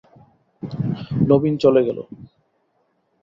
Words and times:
নবীন 1.29 1.53
চলে 1.57 1.81
গেল। 1.87 1.99